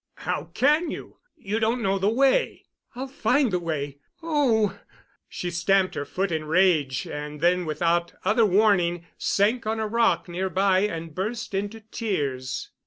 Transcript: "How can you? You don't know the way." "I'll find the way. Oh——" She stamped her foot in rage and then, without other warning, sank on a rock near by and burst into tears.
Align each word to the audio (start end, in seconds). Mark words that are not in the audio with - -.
"How 0.25 0.45
can 0.55 0.89
you? 0.89 1.17
You 1.37 1.59
don't 1.59 1.79
know 1.83 1.99
the 1.99 2.09
way." 2.09 2.65
"I'll 2.95 3.05
find 3.07 3.51
the 3.53 3.59
way. 3.59 3.99
Oh——" 4.23 4.75
She 5.29 5.51
stamped 5.51 5.93
her 5.93 6.05
foot 6.05 6.31
in 6.31 6.45
rage 6.45 7.05
and 7.05 7.39
then, 7.39 7.67
without 7.67 8.11
other 8.25 8.43
warning, 8.47 9.05
sank 9.19 9.67
on 9.67 9.79
a 9.79 9.85
rock 9.85 10.27
near 10.27 10.49
by 10.49 10.79
and 10.79 11.13
burst 11.13 11.53
into 11.53 11.81
tears. 11.81 12.71